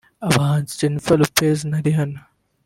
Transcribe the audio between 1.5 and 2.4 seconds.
na Rihanna